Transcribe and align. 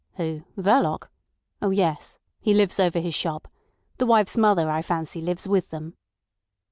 "Who—Verloc? 0.15 1.09
Oh 1.61 1.69
yes. 1.69 2.17
He 2.39 2.55
lives 2.55 2.79
over 2.79 2.97
his 2.97 3.13
shop. 3.13 3.47
The 3.99 4.07
wife's 4.07 4.35
mother, 4.35 4.67
I 4.67 4.81
fancy, 4.81 5.21
lives 5.21 5.47
with 5.47 5.69
them." 5.69 5.93